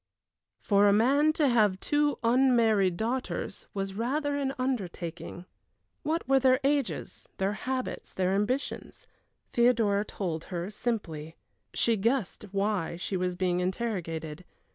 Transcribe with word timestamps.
For 0.59 0.87
a 0.87 0.93
man 0.93 1.31
to 1.33 1.47
have 1.47 1.79
two 1.79 2.17
unmarried 2.23 2.97
daughters 2.97 3.67
was 3.75 3.93
rather 3.93 4.35
an 4.35 4.51
undertaking. 4.57 5.45
What 6.01 6.27
were 6.27 6.39
their 6.39 6.59
ages 6.63 7.29
their 7.37 7.53
habits 7.53 8.11
their 8.11 8.33
ambitions? 8.33 9.05
Theodora 9.53 10.03
told 10.03 10.45
her 10.45 10.71
simply. 10.71 11.35
She 11.75 11.97
guessed 11.97 12.45
why 12.51 12.95
she 12.95 13.15
was 13.15 13.35
being 13.35 13.59
interrogated. 13.59 14.43